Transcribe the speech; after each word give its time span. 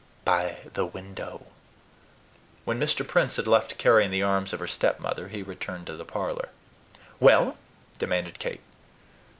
"BY 0.25 0.57
THE 0.73 0.85
WINDOW." 0.87 1.45
When 2.65 2.79
Mr. 2.79 3.07
Prince 3.07 3.35
had 3.35 3.45
left 3.45 3.77
Carry 3.77 4.03
in 4.03 4.09
the 4.09 4.23
arms 4.23 4.51
of 4.51 4.59
her 4.59 4.65
stepmother, 4.65 5.27
he 5.27 5.43
returned 5.43 5.85
to 5.85 5.95
the 5.95 6.05
parlor. 6.05 6.49
"Well?" 7.19 7.55
demanded 7.99 8.39
Kate. 8.39 8.61